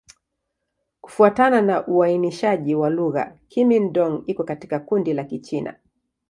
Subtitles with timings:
[1.01, 5.75] Kufuatana na uainishaji wa lugha, Kimin-Dong iko katika kundi la Kichina.